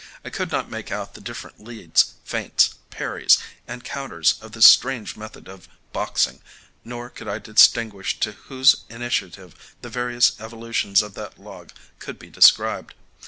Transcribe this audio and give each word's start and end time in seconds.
I 0.25 0.31
could 0.31 0.51
not 0.51 0.67
make 0.71 0.91
out 0.91 1.13
the 1.13 1.21
different 1.21 1.59
leads, 1.63 2.13
feints, 2.23 2.73
parries, 2.89 3.37
and 3.67 3.83
counters 3.83 4.33
of 4.41 4.53
this 4.53 4.65
strange 4.65 5.15
method 5.15 5.47
of 5.47 5.67
boxing, 5.93 6.41
nor 6.83 7.07
could 7.11 7.27
I 7.27 7.37
distinguish 7.37 8.19
to 8.21 8.31
whose 8.31 8.77
initiative 8.89 9.75
the 9.83 9.89
various 9.89 10.39
evolutions 10.41 11.03
of 11.03 11.13
that 11.13 11.37
log 11.39 11.69
could 11.99 12.17
be 12.17 12.31
described. 12.31 12.95